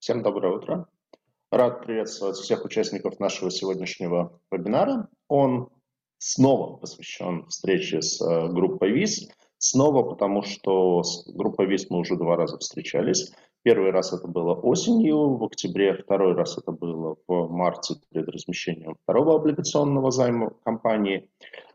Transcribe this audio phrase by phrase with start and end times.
[0.00, 0.86] Всем доброе утро.
[1.50, 5.10] Рад приветствовать всех участников нашего сегодняшнего вебинара.
[5.28, 5.68] Он
[6.16, 9.28] снова посвящен встрече с э, группой ВИЗ.
[9.58, 13.30] Снова потому, что с группой ВИЗ мы уже два раза встречались.
[13.62, 18.96] Первый раз это было осенью, в октябре, второй раз это было в марте перед размещением
[19.02, 21.28] второго облигационного займа компании.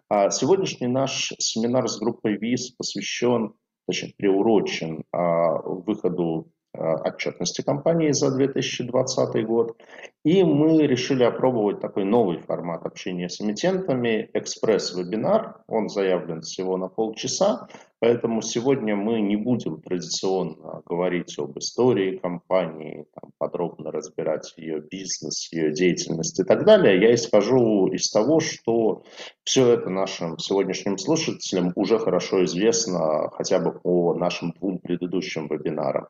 [0.09, 3.53] А сегодняшний наш семинар с группой ВИЗ посвящен,
[3.85, 9.77] точнее, приурочен а, выходу отчетности компании за 2020 год.
[10.23, 15.57] И мы решили опробовать такой новый формат общения с эмитентами, экспресс-вебинар.
[15.67, 17.67] Он заявлен всего на полчаса,
[17.99, 25.51] поэтому сегодня мы не будем традиционно говорить об истории компании, там, подробно разбирать ее бизнес,
[25.51, 26.99] ее деятельность и так далее.
[26.99, 29.03] Я исхожу из того, что
[29.43, 36.07] все это нашим сегодняшним слушателям уже хорошо известно хотя бы по нашим двум предыдущим вебинарам.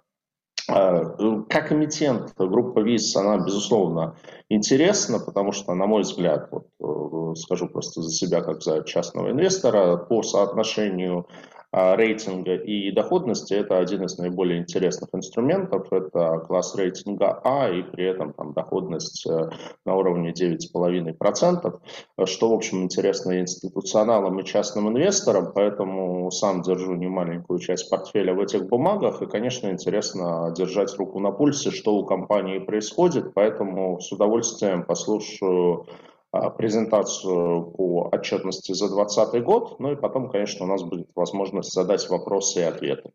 [0.67, 1.15] А,
[1.49, 4.15] как эмитент группа ВИЗ, она, безусловно,
[4.49, 9.29] интересна, потому что, на мой взгляд, вот, э, скажу просто за себя, как за частного
[9.31, 11.27] инвестора, по соотношению
[11.71, 15.91] рейтинга и доходности это один из наиболее интересных инструментов.
[15.91, 19.49] Это класс рейтинга А и при этом там, доходность э,
[19.85, 21.79] на уровне 9,5%,
[22.25, 28.33] что, в общем, интересно и институционалам, и частным инвесторам, поэтому сам держу немаленькую часть портфеля
[28.33, 33.99] в этих бумагах, и, конечно, интересно держать руку на пульсе, что у компании происходит, поэтому
[33.99, 36.14] с удовольствием послушаю а,
[36.57, 42.07] презентацию по отчетности за 2020 год, ну и потом, конечно, у нас будет возможность задать
[42.09, 43.11] вопросы и ответы,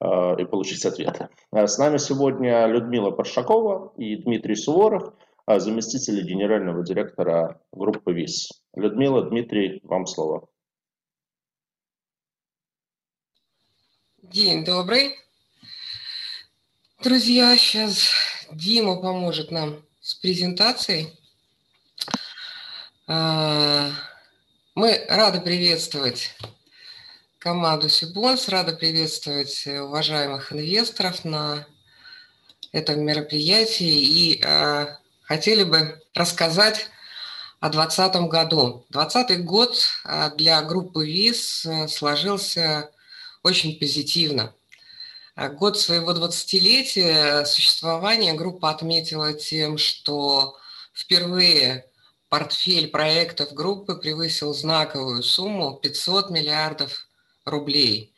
[0.00, 1.28] а, и получить ответы.
[1.50, 5.14] А с нами сегодня Людмила Паршакова и Дмитрий Суворов,
[5.46, 8.62] заместители генерального директора группы ВИС.
[8.74, 10.48] Людмила, Дмитрий, вам слово.
[14.22, 15.16] День добрый.
[17.02, 18.12] Друзья, сейчас
[18.52, 21.21] Дима поможет нам с презентацией.
[23.14, 23.90] А,
[24.74, 26.34] мы рады приветствовать
[27.38, 31.66] команду Сибонс, рады приветствовать уважаемых инвесторов на
[32.72, 36.88] этом мероприятии и э, хотели бы рассказать
[37.60, 38.86] о 2020 году.
[38.88, 39.76] 2020 год
[40.38, 42.90] для группы ВИЗ э, сложился
[43.42, 44.54] очень позитивно.
[45.36, 50.56] Год своего 20-летия существования группа отметила тем, что
[50.94, 51.91] впервые
[52.32, 57.06] портфель проектов группы превысил знаковую сумму 500 миллиардов
[57.44, 58.14] рублей.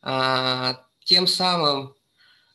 [0.00, 1.94] А, тем самым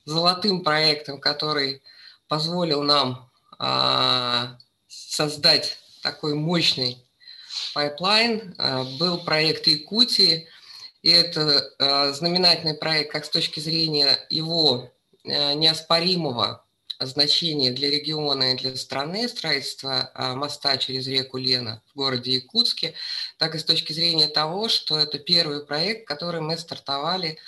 [0.05, 1.83] золотым проектом, который
[2.27, 3.29] позволил нам
[3.59, 4.57] а,
[4.87, 6.97] создать такой мощный
[7.75, 10.47] pipeline, а, был проект Якутии.
[11.03, 14.89] И это знаменательный проект как с точки зрения его
[15.23, 16.62] неоспоримого
[17.05, 22.93] значение для региона и для страны строительства а, моста через реку Лена в городе Якутске,
[23.37, 27.39] так и с точки зрения того, что это первый проект, который мы стартовали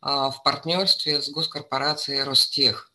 [0.00, 2.92] а, в партнерстве с госкорпорацией Ростех.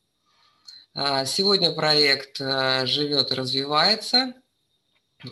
[0.93, 4.33] А, сегодня проект живет и развивается.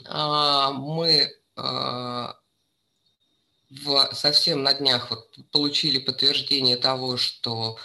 [0.05, 1.33] Мы
[3.69, 7.77] в, совсем на днях вот получили подтверждение того, что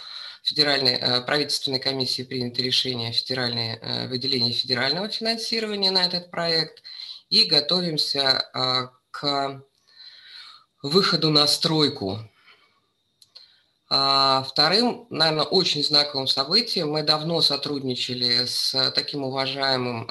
[0.45, 6.83] федеральной э, правительственной комиссии принято решение федеральное, э, выделении федерального финансирования на этот проект
[7.29, 9.63] и готовимся э, к
[10.83, 12.19] выходу на стройку.
[13.89, 20.07] А вторым, наверное, очень знаковым событием, мы давно сотрудничали с таким уважаемым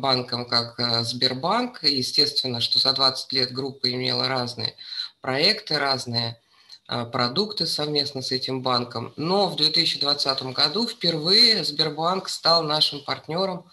[0.00, 1.82] банком, как Сбербанк.
[1.84, 4.76] естественно, что за 20 лет группа имела разные
[5.22, 6.38] проекты, разные
[6.86, 9.12] продукты совместно с этим банком.
[9.16, 13.70] Но в 2020 году впервые Сбербанк стал нашим партнером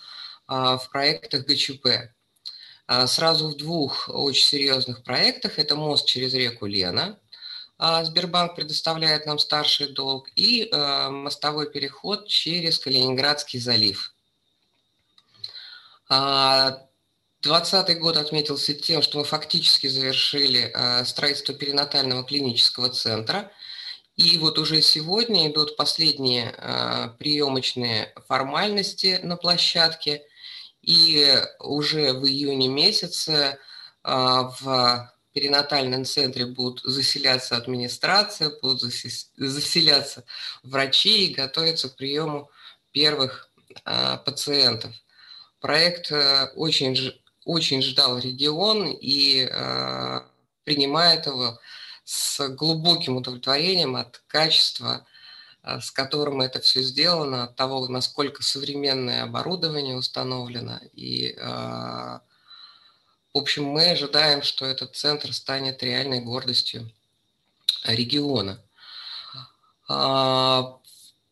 [0.47, 1.87] а, в проектах ГЧП.
[2.87, 5.59] А, сразу в двух очень серьезных проектах.
[5.59, 7.19] Это мост через реку Лена.
[8.03, 10.29] Сбербанк предоставляет нам старший долг.
[10.35, 14.13] И мостовой переход через Калининградский залив.
[17.41, 23.51] 2020 год отметился тем, что мы фактически завершили э, строительство перинатального клинического центра.
[24.15, 30.23] И вот уже сегодня идут последние э, приемочные формальности на площадке.
[30.83, 33.57] И уже в июне месяце
[34.03, 34.11] э,
[34.59, 40.25] в перинатальном центре будут заселяться администрация, будут заселяться
[40.61, 42.51] врачи и готовиться к приему
[42.91, 43.49] первых
[44.25, 44.93] пациентов.
[45.61, 46.11] Проект
[46.55, 50.21] очень очень ждал регион и э,
[50.63, 51.59] принимает его
[52.03, 55.05] с глубоким удовлетворением от качества
[55.63, 60.79] с которым это все сделано, от того, насколько современное оборудование установлено.
[60.93, 62.21] И, в
[63.33, 66.91] общем, мы ожидаем, что этот центр станет реальной гордостью
[67.83, 68.59] региона.
[69.87, 70.81] По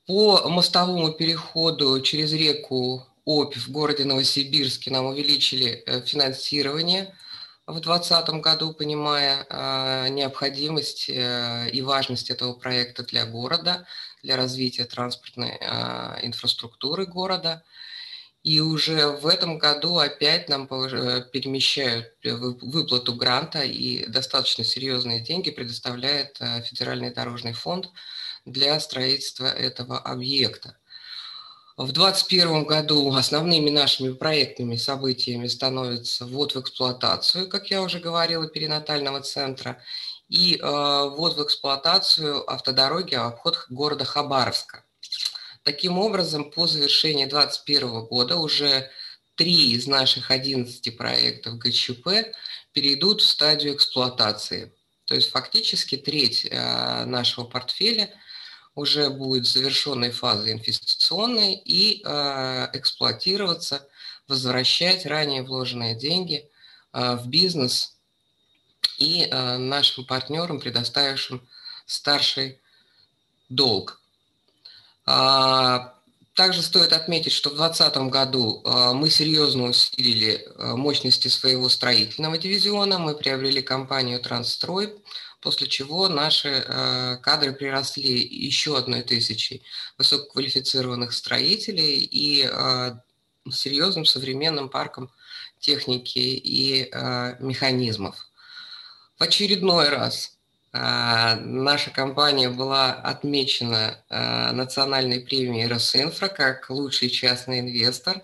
[0.08, 7.16] мостовому переходу через реку Обь в городе Новосибирске нам увеличили э, финансирование
[7.68, 13.86] в 2020 году, понимая э, необходимость э, и важность этого проекта для города,
[14.24, 15.52] для развития транспортной
[16.24, 17.64] инфраструктуры города.
[18.42, 26.42] И уже в этом году опять нам перемещают выплату гранта и достаточно серьезные деньги предоставляет
[26.66, 27.90] Федеральный дорожный фонд
[28.46, 30.79] для строительства этого объекта.
[31.80, 38.50] В 2021 году основными нашими проектными событиями становится ввод в эксплуатацию, как я уже говорила,
[38.50, 39.82] перинатального центра,
[40.28, 44.84] и э, ввод в эксплуатацию автодороги в обход города Хабаровска.
[45.64, 48.92] Таким образом, по завершении 2021 года уже
[49.36, 52.36] три из наших 11 проектов ГЧП
[52.74, 54.74] перейдут в стадию эксплуатации.
[55.06, 58.14] То есть фактически треть э, нашего портфеля–
[58.76, 63.88] уже будет завершенной фазой инвестиционной и э, эксплуатироваться,
[64.28, 66.50] возвращать ранее вложенные деньги
[66.94, 67.96] э, в бизнес
[68.98, 71.48] и э, нашим партнерам, предоставившим
[71.86, 72.60] старший
[73.50, 74.00] долг.
[75.06, 75.96] А,
[76.36, 78.62] также стоит отметить, что в 2020 году
[78.94, 83.00] мы серьезно усилили мощности своего строительного дивизиона.
[83.00, 84.94] Мы приобрели компанию «Трансстрой»,
[85.42, 89.64] после чего наши э, кадры приросли еще одной тысячей
[89.98, 92.96] высококвалифицированных строителей и э,
[93.52, 95.10] серьезным современным парком
[95.60, 98.28] техники и э, механизмов.
[99.18, 100.36] В очередной раз
[100.72, 104.04] наша компания была отмечена
[104.54, 108.22] национальной премией Росинфра как лучший частный инвестор.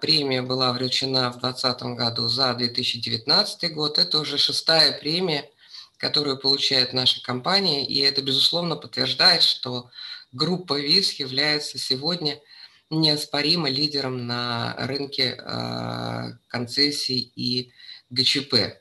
[0.00, 3.98] Премия была вручена в 2020 году за 2019 год.
[4.00, 5.48] Это уже шестая премия
[5.98, 9.90] которую получает наша компания, и это, безусловно, подтверждает, что
[10.32, 12.40] группа ВИЗ является сегодня
[12.90, 17.72] неоспоримо лидером на рынке э, концессий и
[18.10, 18.78] ГЧП.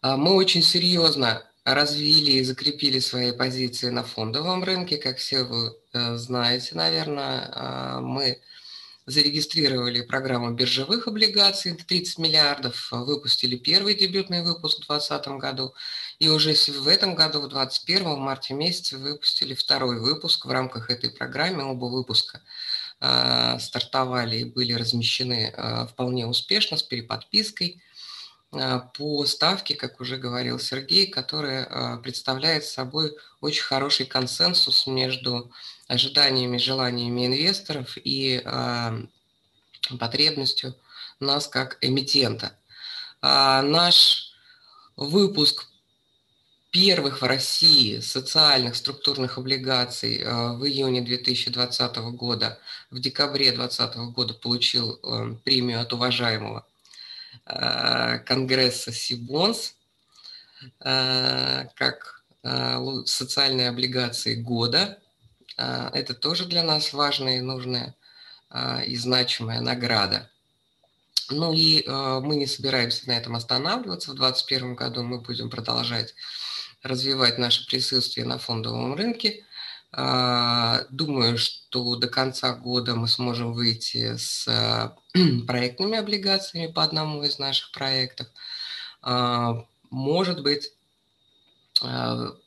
[0.00, 5.76] А, мы очень серьезно развили и закрепили свои позиции на фондовом рынке, как все вы
[5.92, 7.50] э, знаете, наверное.
[7.52, 8.40] А, мы
[9.06, 15.74] зарегистрировали программу биржевых облигаций 30 миллиардов, выпустили первый дебютный выпуск в 2020 году,
[16.18, 20.90] и уже в этом году, в 2021, в марте месяце, выпустили второй выпуск в рамках
[20.90, 21.64] этой программы.
[21.64, 22.42] Оба выпуска
[23.00, 27.82] э, стартовали и были размещены э, вполне успешно с переподпиской
[28.98, 35.50] по ставке, как уже говорил Сергей, которая представляет собой очень хороший консенсус между
[35.92, 39.02] ожиданиями, желаниями инвесторов и э,
[39.98, 40.74] потребностью
[41.20, 42.56] нас как эмитента.
[43.20, 44.32] А наш
[44.96, 45.66] выпуск
[46.70, 52.58] первых в России социальных структурных облигаций э, в июне 2020 года,
[52.90, 54.98] в декабре 2020 года получил
[55.44, 56.66] премию от уважаемого
[57.44, 59.74] Конгресса Сибонс
[60.78, 62.22] как
[63.06, 65.01] социальные облигации года а,
[65.92, 67.94] это тоже для нас важная и нужная
[68.52, 70.28] а, и значимая награда.
[71.30, 74.10] Ну и а, мы не собираемся на этом останавливаться.
[74.10, 76.14] В 2021 году мы будем продолжать
[76.82, 79.44] развивать наше присутствие на фондовом рынке.
[79.92, 84.48] Думаю, что до конца года мы сможем выйти с
[85.46, 88.26] проектными облигациями по одному из наших проектов.
[89.90, 90.72] Может быть,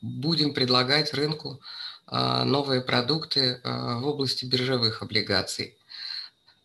[0.02, 5.76] будем предлагать рынку а, новые продукты а, в области биржевых облигаций.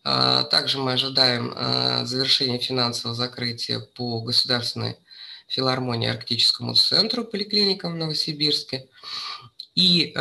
[0.04, 1.54] А, также мы ожидаем
[2.06, 4.96] завершения финансового закрытия по Государственной
[5.48, 8.88] филармонии Арктическому центру поликлиникам в Новосибирске.
[9.74, 10.12] И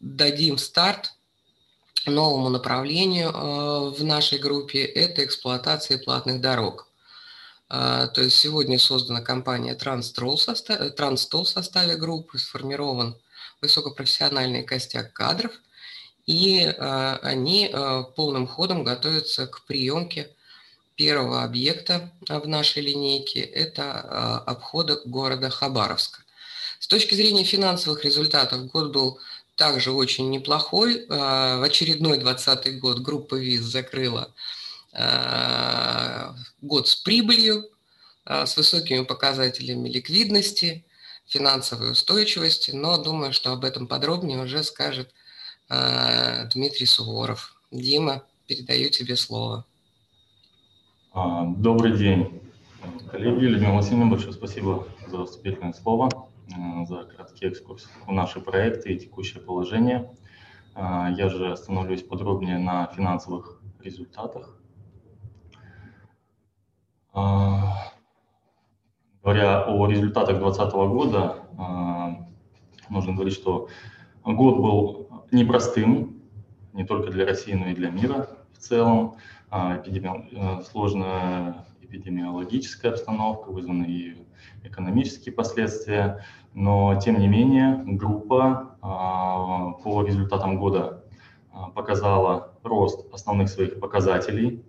[0.00, 1.12] дадим старт
[2.04, 6.88] новому направлению в нашей группе– это эксплуатация платных дорог.
[7.68, 13.16] То есть сегодня создана компания Транстол в составе группы, сформирован
[13.64, 15.52] высокопрофессиональный костяк кадров,
[16.26, 20.30] и э, они э, полным ходом готовятся к приемке
[20.96, 26.20] первого объекта в нашей линейке– это э, обхода города Хабаровска.
[26.78, 29.18] С точки зрения финансовых результатов год был
[29.56, 31.06] также очень неплохой.
[31.06, 34.32] В очередной 2020 год группа ВИЗ закрыла
[36.60, 37.64] год с прибылью,
[38.26, 40.84] с высокими показателями ликвидности–
[41.34, 45.12] финансовой устойчивости, но думаю, что об этом подробнее уже скажет
[45.68, 47.60] э, Дмитрий Суворов.
[47.72, 49.64] Дима, передаю тебе слово.
[51.12, 52.40] А, добрый день,
[53.10, 53.46] коллеги.
[53.46, 56.08] Людмила Васильевна, большое спасибо за вступительное слово,
[56.48, 60.08] э, за краткий экскурс в наши проекты и текущее положение.
[60.76, 64.56] А, я же остановлюсь подробнее на финансовых результатах.
[69.24, 71.36] А, говоря о результатах 2020 года,
[72.90, 73.68] нужно говорить, что
[74.22, 76.20] год был непростым,
[76.74, 79.16] не только для России, но и для мира в целом.
[79.50, 80.28] Эпидеми...
[80.32, 84.26] Э, сложная эпидемиологическая обстановка, вызваны и
[84.64, 91.04] экономические последствия, но тем не менее группа а, по результатам года
[91.52, 94.64] а, показала рост основных своих показателей.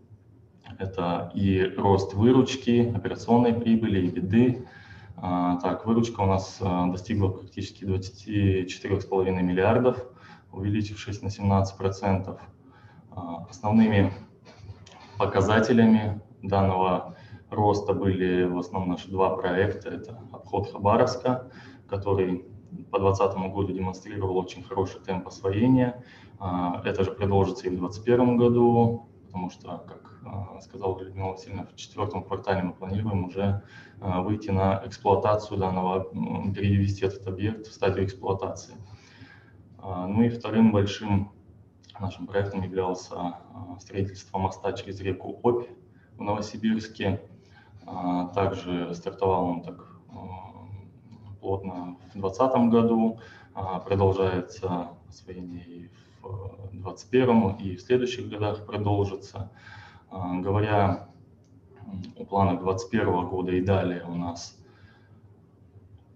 [0.77, 4.67] Это и рост выручки, операционной прибыли, и беды.
[5.17, 10.05] А, так, выручка у нас достигла практически 24,5 миллиардов,
[10.51, 12.39] увеличившись на 17%.
[13.50, 14.12] Основными
[15.17, 17.15] показателями данного
[17.50, 19.89] роста были в основном наши два проекта.
[19.89, 21.50] Это обход Хабаровска,
[21.88, 22.46] который
[22.91, 26.03] по 2020 году демонстрировал очень хороший темп освоения.
[26.39, 31.65] А, это же продолжится и в 2021 году, потому что, как а, сказал Людмила Васильевна,
[31.65, 33.63] в четвертом квартале мы планируем уже
[34.00, 36.06] а, выйти на эксплуатацию данного,
[36.54, 38.75] перевести этот объект в стадию эксплуатации.
[39.84, 41.34] Ну и вторым большим
[42.00, 43.36] нашим проектом являлся
[43.82, 45.68] строительство моста через реку Обь
[46.18, 47.22] в Новосибирске.
[48.34, 50.00] Также стартовал он так
[51.42, 53.20] плотно в 2020 году,
[53.54, 55.89] продолжается освоение и
[56.21, 59.51] в 2021 и в следующих годах продолжится.
[60.12, 61.09] Говоря
[62.17, 64.57] о планах 2021 года и далее, у нас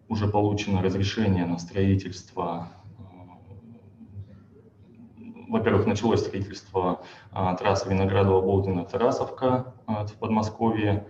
[0.07, 2.69] уже получено разрешение на строительство
[5.49, 11.09] во-первых, началось строительство а, трассы Виноградово-Болдино-Тарасовка а, в Подмосковье, а,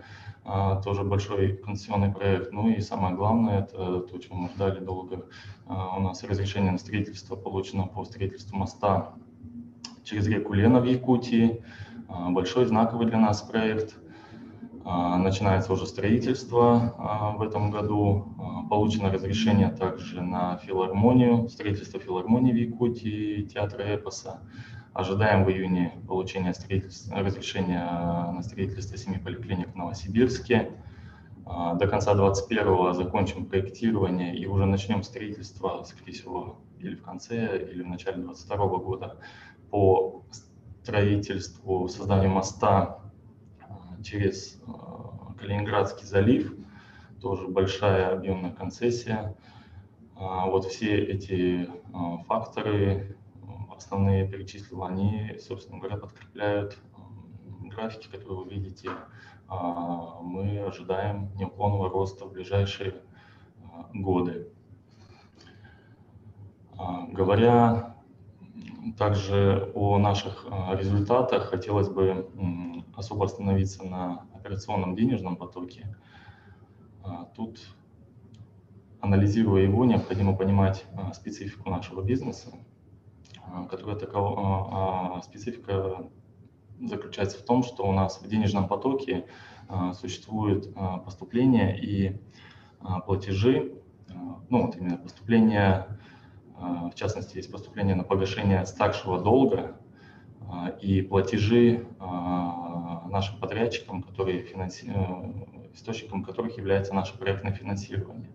[0.84, 2.52] тоже большой концессионный проект.
[2.52, 5.26] Ну и самое главное, это то, чего мы ждали долго,
[5.66, 9.14] а, у нас разрешение на строительство получено по строительству моста
[10.02, 11.62] через реку Лена в Якутии.
[12.08, 13.96] А, большой знаковый для нас проект.
[14.84, 18.34] А, начинается уже строительство а, в этом году.
[18.38, 24.40] А, получено разрешение также на филармонию, строительство филармонии в Якутии, театра эпоса.
[24.92, 26.52] Ожидаем в июне получения
[27.12, 27.84] разрешения
[28.32, 30.72] на строительство семи поликлиник в Новосибирске.
[31.44, 37.82] До конца 2021 закончим проектирование и уже начнем строительство, скорее всего, или в конце, или
[37.82, 39.16] в начале 2022 года
[39.70, 40.24] по
[40.82, 42.98] строительству, созданию моста
[44.02, 44.60] через
[45.38, 46.52] Калининградский залив,
[47.20, 49.36] тоже большая объемная концессия.
[50.16, 51.70] Вот все эти
[52.26, 53.16] факторы
[53.80, 56.76] основные перечислил, они, собственно говоря, подкрепляют
[57.62, 58.90] графики, которые вы видите.
[59.48, 62.94] А, мы ожидаем неуклонного роста в ближайшие
[63.64, 64.52] а, годы.
[66.76, 67.96] А, говоря
[68.98, 72.30] также о наших результатах, хотелось бы
[72.94, 75.94] особо остановиться на операционном денежном потоке.
[77.36, 77.60] Тут,
[79.00, 82.52] анализируя его, необходимо понимать специфику нашего бизнеса,
[83.68, 86.08] которая такова, а, а, специфика
[86.80, 89.26] заключается в том, что у нас в денежном потоке
[89.92, 92.20] существует поступление и
[93.06, 93.74] платежи,
[94.48, 95.98] ну вот именно поступление,
[96.58, 99.76] в частности, есть поступление на погашение старшего долга
[100.80, 101.86] и платежи
[103.10, 104.90] нашим подрядчикам, которые финанси...
[104.94, 108.30] Э, источником которых является наше проектное финансирование.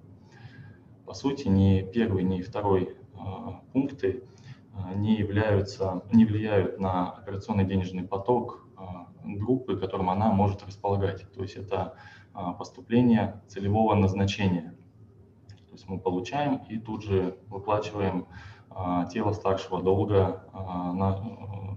[1.05, 2.95] По сути, ни первый, ни второй
[3.73, 4.23] пункты
[4.95, 11.31] не являются, не влияют на операционный денежный поток а, группы, которым она может располагать.
[11.33, 11.95] То есть это
[12.33, 14.75] а, поступление целевого назначения.
[15.47, 18.27] То есть мы получаем и тут же выплачиваем
[18.69, 20.43] а, тело старшего долга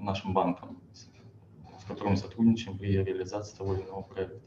[0.00, 4.40] нашим банкам, с которыми сотрудничаем при реализации того или иного проекта.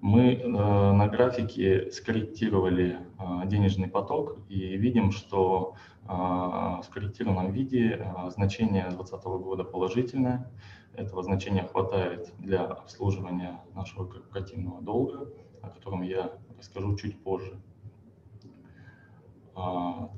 [0.00, 8.06] Мы э, на графике скорректировали э, денежный поток и видим, что э, в скорректированном виде
[8.28, 10.50] значение 2020 года положительное.
[10.94, 15.28] Этого значения хватает для обслуживания нашего корпоративного долга,
[15.62, 17.60] о котором я расскажу чуть позже.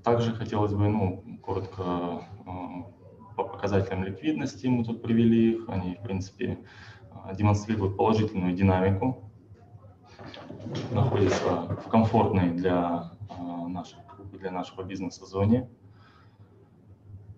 [0.04, 2.24] Также хотелось бы, ну, коротко
[3.36, 5.68] по показателям ликвидности мы тут привели их.
[5.68, 6.58] Они, в принципе,
[7.34, 9.27] демонстрируют положительную динамику
[10.92, 13.12] находится в комфортной для,
[13.68, 13.98] нашей,
[14.32, 15.68] для нашего бизнеса зоне.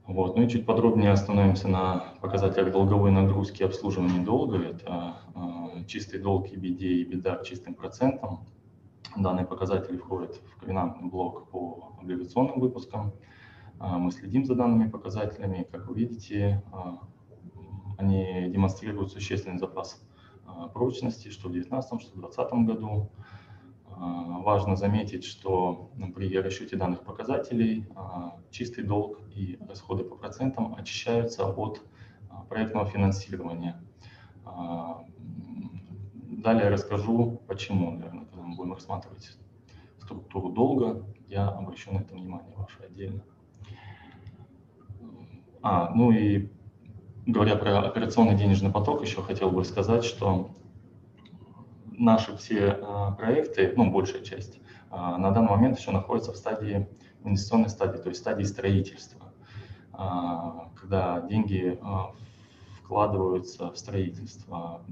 [0.06, 0.36] Вот.
[0.36, 4.58] Ну и чуть подробнее остановимся на показателях долговой нагрузки и обслуживания долга.
[4.58, 8.40] Это э, чистый долг EBD и беда чистым процентом.
[9.16, 13.12] Данные показатели входят в ковенантный блок по облигационным выпускам.
[13.78, 15.68] Э, мы следим за данными показателями.
[15.70, 16.60] Как вы видите,
[17.96, 20.02] они демонстрируют существенный запас
[20.68, 23.10] прочности, что в 2019, что в 2020 году.
[24.00, 30.74] А, важно заметить, что при расчете данных показателей а, чистый долг и расходы по процентам
[30.74, 31.82] очищаются от
[32.30, 33.82] а, проектного финансирования.
[36.30, 39.36] Далее расскажу, почему, наверное, когда мы будем рассматривать
[39.98, 43.22] структуру долга, я обращу на это внимание ваше отдельно.
[45.62, 46.48] А, ну и
[47.26, 50.50] говоря про операционный денежный поток, еще хотел бы сказать, что
[51.86, 54.60] наши все а, проекты, ну, большая часть,
[54.90, 56.88] а, на данный момент еще находятся в стадии,
[57.22, 59.32] в инвестиционной стадии, то есть стадии строительства,
[59.92, 61.78] а, когда деньги
[62.82, 64.82] вкладываются в строительство.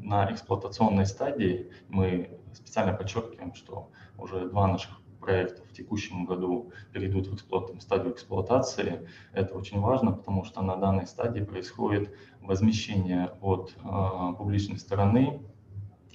[0.00, 7.26] На эксплуатационной стадии мы специально подчеркиваем, что уже два наших проекта в текущем году перейдут
[7.26, 7.70] в, эксплуат...
[7.74, 9.06] в стадию эксплуатации.
[9.34, 15.42] Это очень важно, потому что на данной стадии происходит возмещение от э, публичной стороны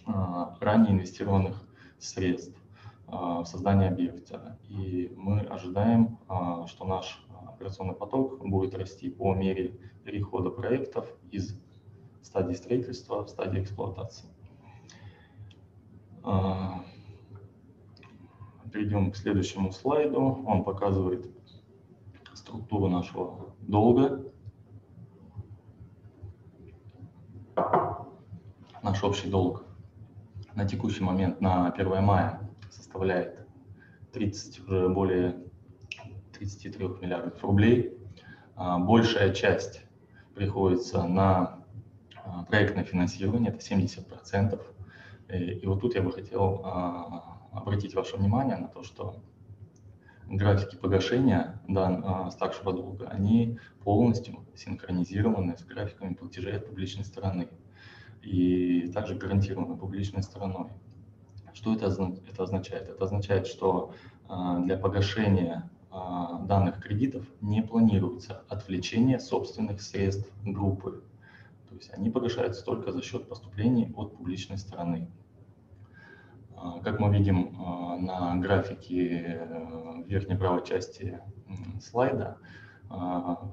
[0.08, 1.62] а, ранее инвестированных
[2.00, 2.60] средств
[3.08, 4.58] а, в создание объекта.
[4.68, 11.56] И мы ожидаем, а, что наш операционный поток будет расти по мере перехода проектов из
[12.24, 14.26] стадии строительства в стадии эксплуатации.
[18.74, 20.44] Перейдем к следующему слайду.
[20.48, 21.30] Он показывает
[22.34, 24.26] структуру нашего долга.
[28.82, 29.64] Наш общий долг
[30.56, 33.48] на текущий момент на 1 мая составляет
[34.12, 35.44] 30, уже более
[36.32, 37.96] 33 миллиардов рублей.
[38.56, 39.84] А, большая часть
[40.34, 41.64] приходится на
[42.16, 44.60] а, проектное финансирование, это 70%.
[45.30, 49.22] И вот тут я бы хотел а, обратить ваше внимание на то, что
[50.28, 57.50] графики погашения дан, старшего долга, они полностью синхронизированы с графиками платежей от публичной стороны
[58.22, 60.70] и также гарантировано публичной стороной.
[61.54, 62.90] Что это, это означает?
[62.90, 63.94] Это означает, что
[64.28, 71.04] а, для погашения а, данных кредитов не планируется отвлечение собственных средств группы.
[71.70, 75.10] То есть они погашаются только за счет поступлений от публичной стороны.
[76.64, 77.58] А, как мы видим
[78.06, 81.20] на графике в верхней правой части
[81.82, 82.38] слайда,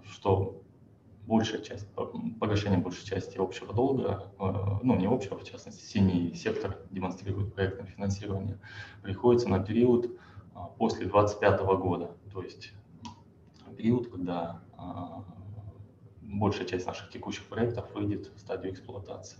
[0.08, 0.62] что
[1.26, 1.88] большая часть,
[2.38, 7.86] погашение большей части общего долга, э, ну не общего, в частности, синий сектор демонстрирует проектное
[7.86, 8.58] финансирование,
[9.02, 10.18] приходится на период
[10.54, 12.72] а, после 2025 года, то есть
[13.76, 15.24] период, когда а,
[16.20, 19.38] большая часть наших текущих проектов выйдет в стадию эксплуатации.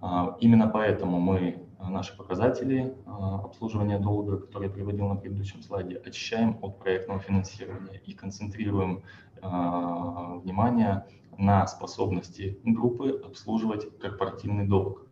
[0.00, 6.58] А, именно поэтому мы наши показатели обслуживания долга, которые я приводил на предыдущем слайде, очищаем
[6.62, 9.02] от проектного финансирования и концентрируем
[9.42, 11.06] а, внимание
[11.38, 15.06] на способности группы обслуживать корпоративный долг.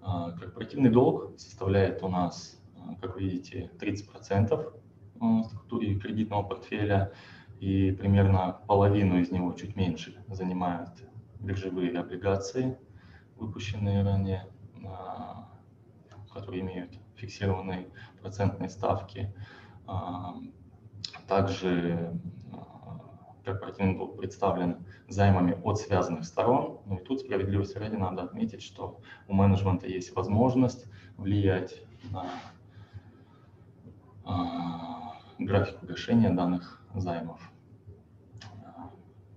[0.00, 4.72] А, корпоративный долг составляет у нас, а, как вы видите, 30%
[5.20, 7.12] в структуре кредитного портфеля,
[7.60, 10.90] и примерно половину из него, чуть меньше, занимают
[11.40, 12.78] биржевые облигации,
[13.36, 14.46] выпущенные ранее,
[16.32, 17.88] которые имеют фиксированные
[18.20, 19.34] процентные ставки.
[21.26, 22.18] Также
[23.44, 26.80] корпоративный долг представлен займами от связанных сторон.
[26.86, 32.26] Ну и тут справедливости ради надо отметить, что у менеджмента есть возможность влиять на
[34.24, 37.40] э, график погашения данных займов.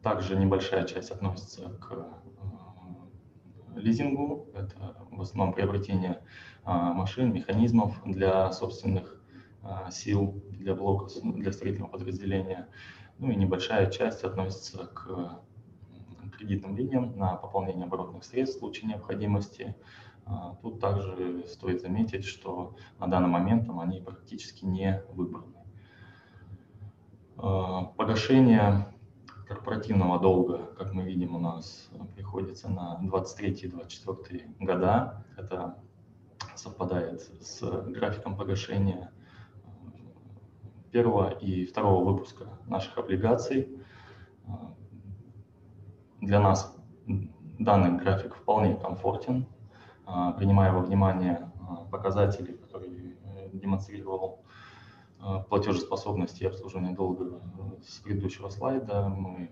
[0.02, 2.08] Также небольшая часть относится к
[3.76, 4.48] лизингу.
[4.54, 6.22] Это в основном приобретение
[6.66, 9.22] э, машин, механизмов для собственных
[9.64, 12.68] э, сил для блока, для строительного подразделения.
[13.20, 15.42] Ну и небольшая часть относится к
[16.38, 19.76] кредитным линиям на пополнение оборотных средств в случае необходимости.
[20.26, 25.54] А, тут также стоит заметить, что на данный момент они практически не выбраны.
[27.38, 28.93] А, погашение
[29.48, 35.26] корпоративного долга, как мы видим, у нас приходится на 23-24 года.
[35.38, 35.78] Это
[36.56, 39.12] совпадает с графиком погашения
[40.92, 43.70] первого и второго выпуска наших облигаций.
[46.22, 46.76] Для нас
[47.60, 49.48] данный график вполне комфортен.
[50.38, 51.52] принимая во внимание
[51.92, 53.16] показатели, которые
[53.54, 54.43] демонстрировал
[55.50, 57.42] платежеспособность и обслуживание долга
[57.86, 59.52] с предыдущего слайда, мы,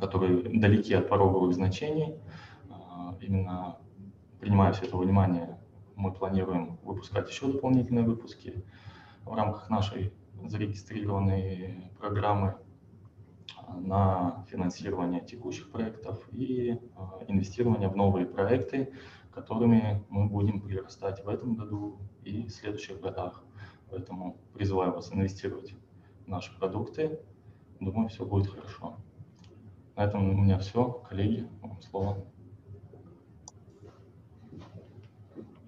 [0.00, 2.18] которые далеки от пороговых значений,
[3.20, 3.78] именно
[4.40, 5.58] принимая все это внимание,
[5.96, 8.64] мы планируем выпускать еще дополнительные выпуски
[9.24, 10.12] в рамках нашей
[10.44, 12.56] зарегистрированной программы
[13.74, 16.78] на финансирование текущих проектов и
[17.26, 18.92] инвестирование в новые проекты,
[19.32, 23.45] которыми мы будем прирастать в этом году и в следующих годах.
[23.90, 25.74] Поэтому призываю вас инвестировать
[26.24, 27.18] в наши продукты.
[27.80, 28.96] Думаю, все будет хорошо.
[29.96, 31.02] На этом у меня все.
[31.08, 32.18] Коллеги, вам слово.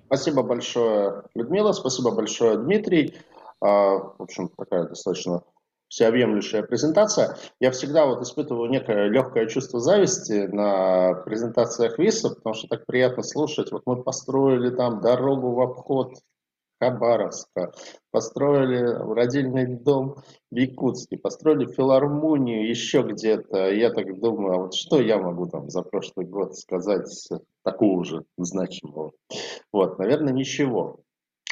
[0.06, 1.72] Спасибо большое, Людмила.
[1.72, 3.14] Спасибо большое, Дмитрий.
[3.60, 5.42] А, в общем, такая достаточно
[5.88, 7.36] всеобъемлющая презентация.
[7.60, 13.22] Я всегда вот испытываю некое легкое чувство зависти на презентациях ВИСа, потому что так приятно
[13.22, 13.72] слушать.
[13.72, 16.14] Вот мы построили там дорогу в обход
[16.80, 17.72] Хабаровска,
[18.10, 18.82] построили
[19.14, 20.16] родильный дом
[20.50, 23.70] в Якутске, построили филармонию еще где-то.
[23.72, 27.28] Я так думаю, а вот что я могу там за прошлый год сказать
[27.64, 29.12] такого же значимого?
[29.72, 31.00] Вот, наверное, ничего.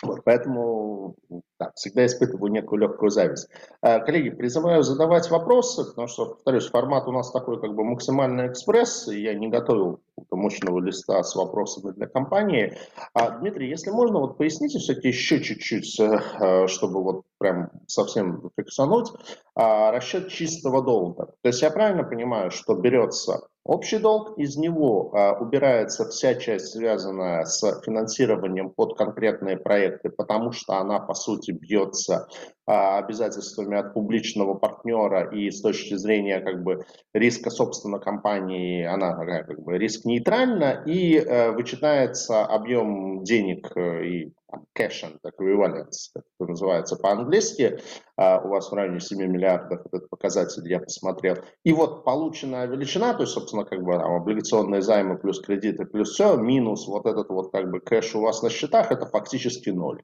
[0.02, 1.16] Вот, поэтому
[1.58, 3.48] да, всегда испытываю некую легкую зависть.
[3.80, 8.48] А, коллеги, призываю задавать вопросы, потому что, повторюсь, формат у нас такой как бы максимальный
[8.48, 12.76] экспресс, и я не готовил мощного листа с вопросами для компании.
[13.14, 19.10] А, Дмитрий, если можно, вот поясните все-таки еще чуть-чуть, э, чтобы вот прям совсем фиксануть,
[19.54, 21.26] а, расчет чистого долга.
[21.42, 26.68] То есть я правильно понимаю, что берется Общий долг, из него а, убирается вся часть,
[26.68, 32.28] связанная с финансированием под конкретные проекты, потому что она, по сути, бьется
[32.66, 39.14] а, обязательствами от публичного партнера и с точки зрения как бы, риска, собственно, компании, она
[39.14, 44.32] как бы, риск нейтральна, и э, вычитается объем денег э, и
[44.76, 47.80] cash and equivalence, как это называется по-английски,
[48.16, 51.36] а, у вас в районе 7 миллиардов, этот показатель я посмотрел.
[51.64, 56.10] И вот полученная величина, то есть, собственно, как бы там, облигационные займы плюс кредиты плюс
[56.12, 60.02] все, минус вот этот вот как бы кэш у вас на счетах, это фактически ноль.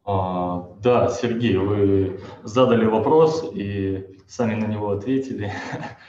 [0.81, 5.51] да, Сергей, вы задали вопрос и сами на него ответили.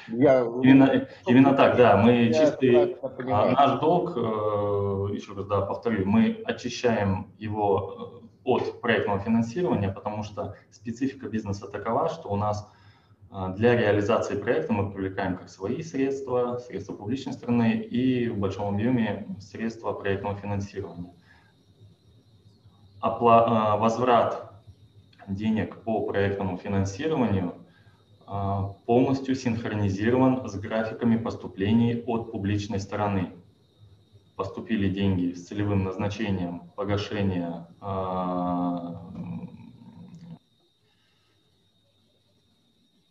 [0.09, 6.07] Я, именно, именно так, да, мы чистый, а, наш долг, э, еще раз да, повторю,
[6.07, 12.71] мы очищаем его э, от проектного финансирования, потому что специфика бизнеса такова, что у нас
[13.33, 18.73] э, для реализации проекта мы привлекаем как свои средства, средства публичной стороны и в большом
[18.75, 21.13] объеме средства проектного финансирования
[23.03, 24.53] опла- возврат
[25.29, 27.55] денег по проектному финансированию
[28.27, 33.33] а, полностью синхронизирован с графиками поступлений от публичной стороны.
[34.37, 39.03] Поступили деньги с целевым назначением погашения а,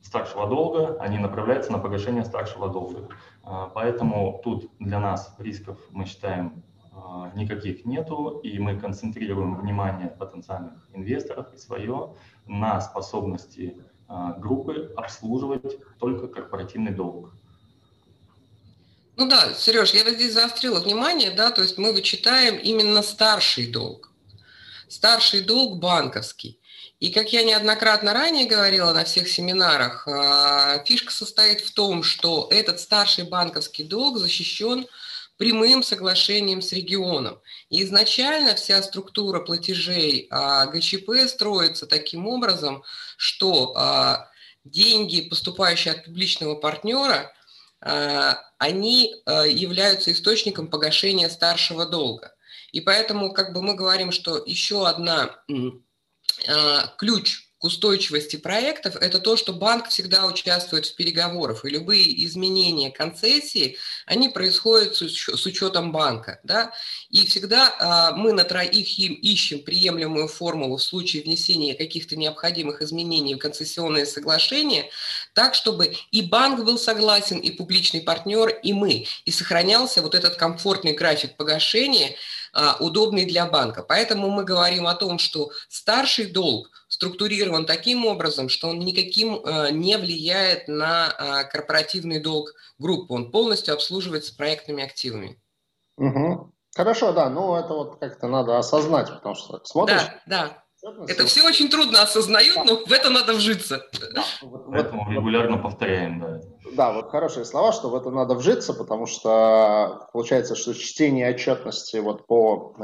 [0.01, 3.07] старшего долга, они направляются на погашение старшего долга.
[3.73, 6.63] Поэтому тут для нас рисков мы считаем
[7.35, 12.15] никаких нету, и мы концентрируем внимание потенциальных инвесторов и свое
[12.47, 17.31] на способности а, группы обслуживать только корпоративный долг.
[19.15, 23.67] Ну да, Сереж, я вот здесь заострила внимание, да, то есть мы вычитаем именно старший
[23.71, 24.11] долг.
[24.87, 26.59] Старший долг банковский.
[26.99, 32.47] И как я неоднократно ранее говорила на всех семинарах, а, фишка состоит в том, что
[32.51, 34.87] этот старший банковский долг защищен
[35.41, 37.41] прямым соглашением с регионом.
[37.71, 42.83] И изначально вся структура платежей а, ГЧП строится таким образом,
[43.17, 44.29] что а,
[44.63, 47.33] деньги, поступающие от публичного партнера,
[47.79, 52.35] а, они являются источником погашения старшего долга.
[52.71, 55.43] И поэтому как бы мы говорим, что еще одна
[56.99, 62.89] ключ к устойчивости проектов, это то, что банк всегда участвует в переговорах, и любые изменения
[62.89, 66.39] концессии, они происходят с учетом банка.
[66.43, 66.73] Да?
[67.11, 72.81] И всегда а, мы на троих им ищем приемлемую формулу в случае внесения каких-то необходимых
[72.81, 74.89] изменений в концессионное соглашение,
[75.35, 80.35] так, чтобы и банк был согласен, и публичный партнер, и мы, и сохранялся вот этот
[80.35, 82.15] комфортный график погашения,
[82.53, 83.83] а, удобный для банка.
[83.83, 89.71] Поэтому мы говорим о том, что старший долг структурирован таким образом, что он никаким а,
[89.71, 93.15] не влияет на а, корпоративный долг группы.
[93.15, 95.41] Он полностью обслуживается проектными активами.
[95.97, 96.53] Угу.
[96.75, 100.01] Хорошо, да, ну это вот как-то надо осознать, потому что смотришь...
[100.27, 101.03] Да, да.
[101.07, 103.83] Это все очень трудно осознают, но в это надо вжиться.
[104.71, 106.41] Поэтому регулярно повторяем, да.
[106.73, 111.97] да, вот хорошие слова, что в это надо вжиться, потому что получается, что чтение отчетности
[111.97, 112.75] вот по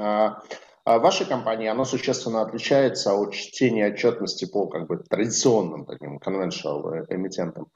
[0.88, 6.18] а, а вашей компании, оно существенно отличается от чтения отчетности по как бы традиционным таким
[6.18, 7.68] conventional эмитентам.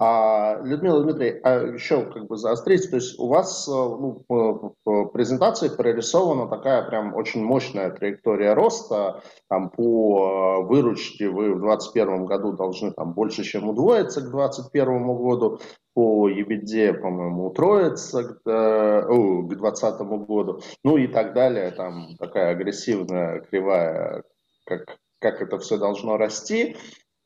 [0.00, 5.68] А, Людмила Дмитрий, а еще как бы заострить, то есть у вас ну, в презентации
[5.68, 12.92] прорисована такая прям очень мощная траектория роста, там по выручке вы в 2021 году должны
[12.92, 15.60] там больше, чем удвоиться к 2021 году,
[15.94, 22.50] по EBITDA, по-моему, утроится к, э, к 2020 году, ну и так далее, там такая
[22.50, 24.24] агрессивная кривая,
[24.64, 26.76] как, как это все должно расти.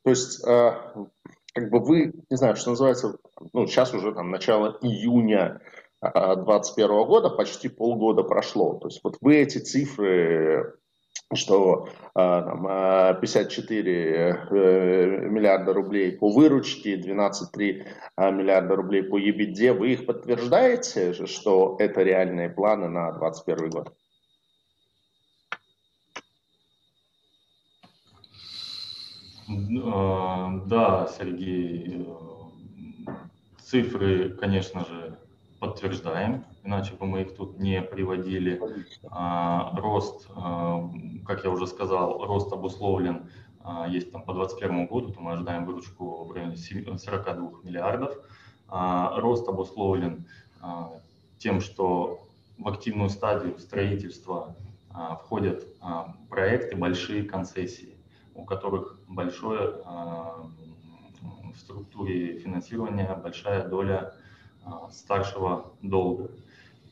[0.04, 0.72] То есть, э,
[1.54, 3.16] как бы вы, не знаю, что называется,
[3.52, 5.60] ну, сейчас уже там начало июня
[6.00, 8.78] 2021 э, года, почти полгода прошло.
[8.78, 10.79] То есть вот вы эти цифры
[11.34, 19.18] что а, там, 54 а, э, миллиарда рублей по выручке, 12,3 а, миллиарда рублей по
[19.20, 23.94] EBITDA, вы их подтверждаете, что это реальные планы на 2021 год?
[30.66, 32.06] Да, Сергей,
[33.58, 35.18] цифры, конечно же,
[35.58, 38.60] подтверждаем, иначе бы мы их тут не приводили.
[39.10, 40.88] А, рост, а,
[41.26, 43.30] как я уже сказал, рост обусловлен,
[43.62, 48.16] а, есть там по 2021 году, то мы ожидаем выручку в районе 42 миллиардов.
[48.72, 50.26] Рост обусловлен
[51.38, 52.20] тем, что
[52.56, 54.54] в активную стадию строительства
[55.24, 55.66] входят
[56.28, 57.96] проекты, большие концессии,
[58.36, 64.14] у которых большое в структуре финансирования большая доля
[64.92, 66.30] старшего долга.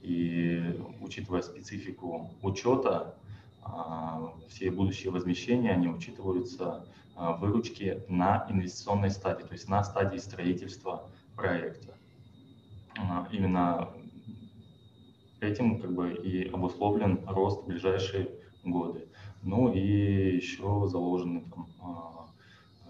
[0.03, 3.17] И учитывая специфику учета,
[3.63, 10.19] а, все будущие возмещения, они учитываются а, выручки на инвестиционной стадии, то есть на стадии
[10.19, 11.95] строительства проекта.
[13.31, 13.93] Именно
[15.41, 18.29] этим как бы и обусловлен рост в ближайшие
[18.65, 19.09] годы.
[19.43, 21.69] Ну и еще заложены там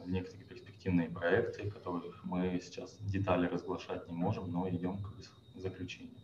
[0.06, 6.14] некоторые перспективные проекты, которых мы сейчас детали разглашать не можем, но идем к заключению.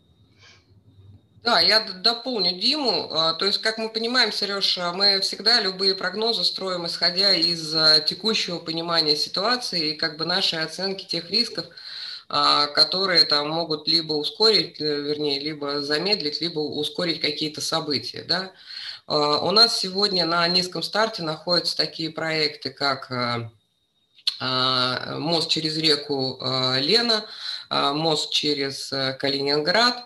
[1.45, 3.11] Да, я дополню Диму.
[3.13, 8.01] А, то есть, как мы понимаем, Сереж, мы всегда любые прогнозы строим, исходя из а,
[8.01, 11.67] текущего понимания ситуации и как бы нашей оценки тех рисков,
[12.31, 18.23] а, которые там могут либо ускорить, э, вернее, либо замедлить, либо ускорить какие-то события.
[18.23, 18.53] Да?
[19.07, 23.13] У нас сегодня на низком старте находятся такие проекты, как
[24.41, 27.27] а, мост через реку а, Лена,
[27.69, 30.05] а, мост через э, Калининград.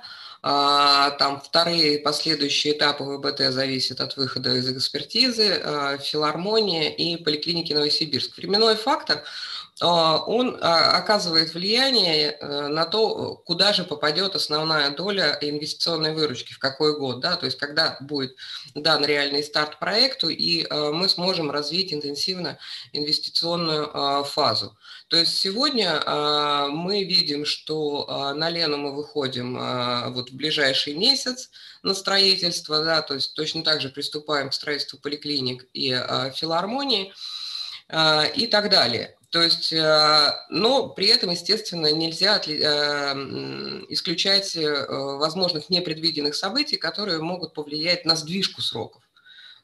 [0.48, 8.36] Там вторые последующие этапы ВБТ зависят от выхода из экспертизы, филармония и поликлиники Новосибирск.
[8.38, 9.24] Временной фактор–
[9.67, 16.52] а, он а, оказывает влияние э, на то, куда же попадет основная доля инвестиционной выручки,
[16.52, 18.34] в какой год, да, то есть когда будет
[18.74, 22.58] дан реальный старт проекту, и э, мы сможем развить интенсивно
[22.92, 24.76] инвестиционную а, фазу.
[25.08, 26.02] То есть сегодня
[26.68, 29.54] мы видим, что на Лену мы выходим
[30.12, 31.50] вот в ближайший месяц
[31.82, 35.90] на строительство, да, то есть точно так же приступаем к строительству поликлиник и
[36.34, 37.14] филармонии
[38.36, 39.17] и так далее.
[39.30, 42.50] То есть, э, но при этом, естественно, нельзя э,
[43.90, 49.02] исключать э, возможных непредвиденных событий, которые могут повлиять на сдвижку сроков.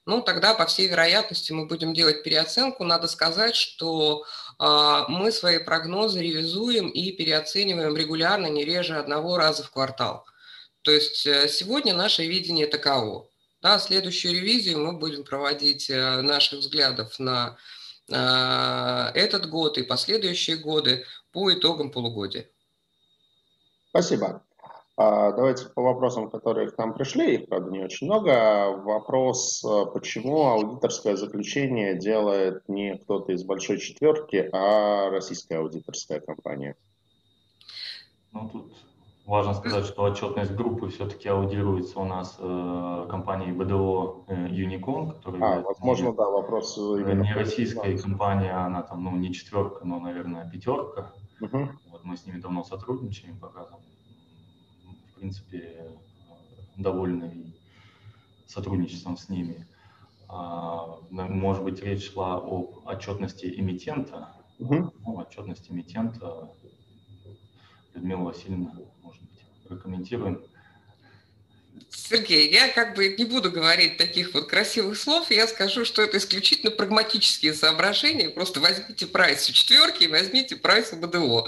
[0.04, 2.84] Ну, тогда, по всей вероятности, мы будем делать переоценку.
[2.84, 4.26] Надо сказать, что
[4.58, 10.26] мы свои прогнозы ревизуем и переоцениваем регулярно, не реже одного раза в квартал.
[10.82, 13.26] То есть сегодня наше видение таково.
[13.62, 17.56] Да, следующую ревизию мы будем проводить наших взглядов на
[18.08, 22.48] этот год и последующие годы по итогам полугодия.
[23.88, 24.42] Спасибо.
[24.96, 28.70] А, давайте по вопросам, которые к нам пришли, их, правда, не очень много.
[28.70, 36.76] Вопрос, а, почему аудиторское заключение делает не кто-то из большой четверки, а российская аудиторская компания?
[38.32, 38.72] Ну, тут
[39.26, 45.60] Важно сказать, что отчетность группы все-таки аудируется у нас э, компанией БДО э, Unicon, которая
[45.60, 49.98] а, возможно, не, да, вопрос именно не российская компания, она там, ну, не четверка, но,
[49.98, 51.14] наверное, пятерка.
[51.40, 51.68] Угу.
[51.90, 53.80] Вот мы с ними давно сотрудничаем, пока там,
[55.10, 55.90] в принципе,
[56.76, 57.54] довольны
[58.46, 59.66] сотрудничеством с ними.
[60.28, 64.36] А, может быть, речь шла об отчетности эмитента.
[64.58, 64.92] Угу.
[65.00, 66.50] Ну, отчетность эмитента
[67.94, 70.42] Людмила Васильевна, может быть, прокомментируем.
[71.90, 76.18] Сергей, я как бы не буду говорить таких вот красивых слов, я скажу, что это
[76.18, 78.28] исключительно прагматические соображения.
[78.28, 81.46] Просто возьмите прайс у четверки и возьмите прайс у БДО.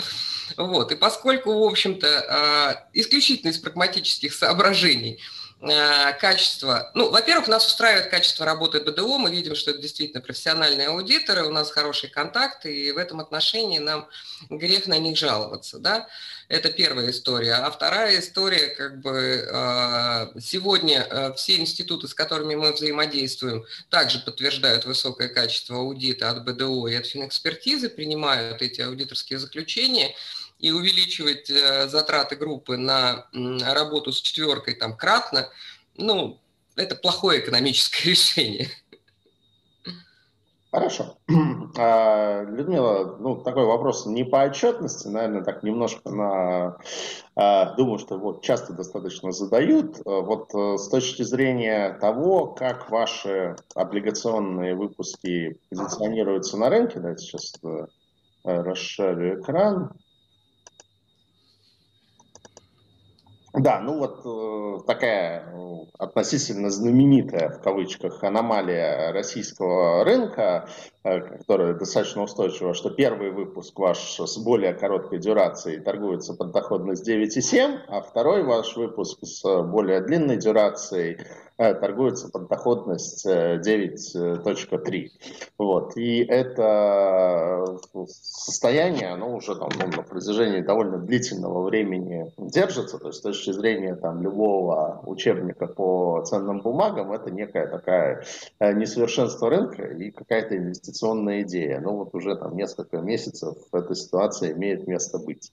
[0.56, 0.92] Вот.
[0.92, 5.20] И поскольку, в общем-то, исключительно из прагматических соображений–
[5.60, 6.90] качество.
[6.94, 9.18] Ну, во-первых, нас устраивает качество работы БДО.
[9.18, 13.78] Мы видим, что это действительно профессиональные аудиторы, у нас хорошие контакты, и в этом отношении
[13.78, 14.06] нам
[14.50, 15.78] грех на них жаловаться.
[15.78, 16.08] Да?
[16.48, 17.54] Это первая история.
[17.54, 24.18] А вторая история, как бы э, сегодня э, все институты, с которыми мы взаимодействуем, также
[24.18, 30.14] подтверждают высокое качество аудита от БДО и от финэкспертизы, принимают эти аудиторские заключения–
[30.58, 35.48] и увеличивать э, затраты группы на работу с четверкой там кратно,
[35.96, 36.38] ну,
[36.76, 38.68] это плохое экономическое решение.
[40.76, 41.16] Хорошо.
[41.78, 46.78] А, Людмила, ну, такой вопрос не по отчетности, наверное, так немножко на...
[47.34, 50.00] А, думаю, что вот часто достаточно задают.
[50.06, 57.52] Вот э, с точки зрения того, как ваши облигационные выпуски позиционируются на рынке, давайте сейчас
[57.62, 57.86] э,
[58.44, 59.92] расшарю экран.
[63.56, 71.74] Да, ну вот э, такая ну, относительно знаменитая в кавычках аномалия российского рынка, э, которая
[71.74, 78.00] достаточно устойчива, что первый выпуск ваш с более короткой дюрацией торгуется под доходность 9,7, а
[78.00, 81.18] второй ваш выпуск с более длинной дюрацией
[81.58, 85.04] Э, торгуется под доходность 9.3.
[85.04, 85.08] Э,
[85.56, 85.96] вот.
[85.96, 87.64] И это
[87.94, 92.98] э, состояние, оно уже там, ну, на протяжении довольно длительного времени держится.
[92.98, 98.24] То есть с точки зрения там, любого учебника по ценным бумагам, это некая такая
[98.60, 100.95] несовершенство рынка и какая-то инвестиционная
[101.42, 101.80] идея.
[101.80, 105.52] Ну вот уже там несколько месяцев эта ситуация имеет место быть.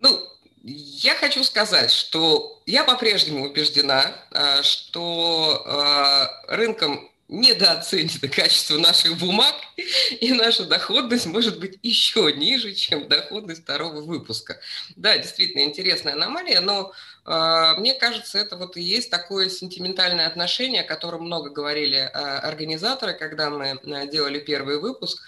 [0.00, 0.18] Ну,
[0.62, 9.54] я хочу сказать, что я по-прежнему убеждена, а, что а, рынком недооценено качество наших бумаг,
[10.20, 14.60] и наша доходность может быть еще ниже, чем доходность второго выпуска.
[14.96, 16.92] Да, действительно интересная аномалия, но
[17.26, 23.14] мне кажется, это вот и есть такое сентиментальное отношение, о котором много говорили э, организаторы,
[23.14, 25.22] когда мы делали первый выпуск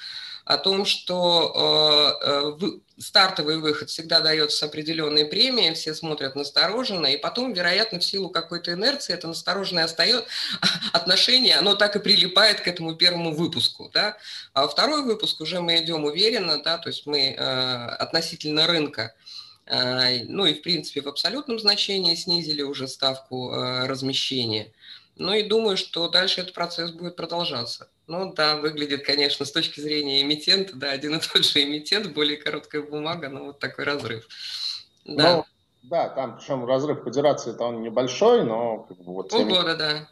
[0.45, 2.57] о том, что
[2.99, 8.29] стартовый выход всегда дается с определенной премией, все смотрят настороженно, и потом, вероятно, в силу
[8.29, 10.27] какой-то инерции это настороженное остается,
[10.93, 13.91] отношение, оно так и прилипает к этому первому выпуску.
[13.95, 14.17] Да?
[14.53, 19.15] А второй выпуск уже мы идем уверенно, да, то есть мы э, относительно рынка
[19.71, 24.73] ну и, в принципе, в абсолютном значении снизили уже ставку размещения.
[25.17, 27.89] Ну и думаю, что дальше этот процесс будет продолжаться.
[28.07, 32.37] Ну да, выглядит, конечно, с точки зрения эмитента, да, один и тот же эмитент, более
[32.37, 34.27] короткая бумага, но вот такой разрыв.
[35.05, 35.37] Да.
[35.37, 35.45] Ну,
[35.83, 39.31] да, там причем разрыв федерации то он небольшой, но как бы вот...
[39.31, 40.09] Полгода, да.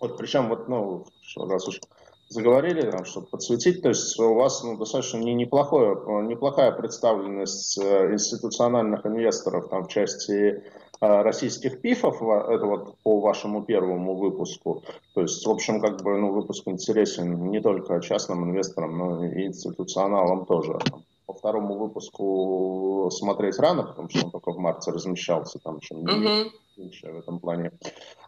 [0.00, 1.06] Вот причем вот, ну,
[1.36, 1.80] раз уж
[2.28, 8.12] заговорили, там, чтобы подсветить, то есть у вас ну, достаточно не, неплохое, неплохая представленность э,
[8.12, 10.62] институциональных инвесторов там в части
[11.00, 14.82] Э, российских пифов, это вот по вашему первому выпуску.
[15.14, 19.46] То есть, в общем, как бы ну, выпуск интересен не только частным инвесторам, но и
[19.46, 20.78] институционалам тоже.
[21.26, 26.50] По второму выпуску смотреть рано, потому что он только в марте размещался, там еще uh-huh.
[26.76, 27.72] меньше в этом плане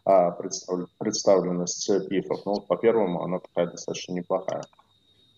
[0.04, 2.44] а, представленность пифов.
[2.44, 4.62] Но по первому она такая достаточно неплохая.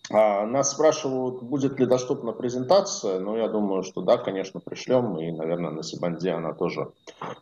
[0.09, 3.19] А, нас спрашивают, будет ли доступна презентация.
[3.19, 5.17] Ну, я думаю, что да, конечно, пришлем.
[5.19, 6.91] И, наверное, на Сибанде она тоже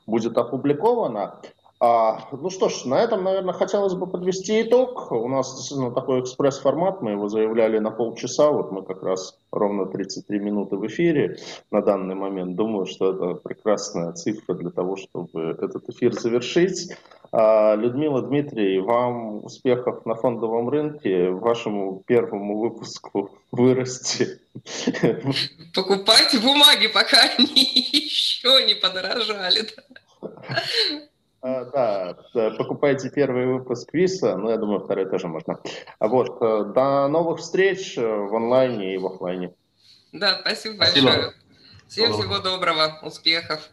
[0.06, 1.42] будет опубликована.
[1.82, 5.12] А, ну что ж, на этом, наверное, хотелось бы подвести итог.
[5.14, 9.86] У нас действительно такой экспресс-формат, мы его заявляли на полчаса, вот мы как раз ровно
[9.86, 11.38] 33 минуты в эфире
[11.72, 12.56] на данный момент.
[12.56, 16.92] Думаю, что это прекрасная цифра для того, чтобы этот эфир завершить.
[17.32, 24.42] А, Людмила, Дмитрий, вам успехов на фондовом рынке, вашему первому выпуску вырасти.
[25.74, 29.62] Покупайте бумаги, пока они еще не подорожали.
[31.42, 32.18] А, да,
[32.58, 35.60] покупайте первый выпуск Виса, но я думаю, второй тоже можно.
[36.00, 39.54] А вот, э, до новых встреч в онлайне и в офлайне.
[40.12, 41.08] Да, спасибо, спасибо.
[41.08, 41.34] большое.
[41.88, 43.70] Всем всего доброго, успехов.